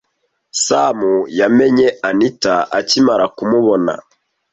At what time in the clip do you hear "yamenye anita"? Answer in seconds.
1.39-2.55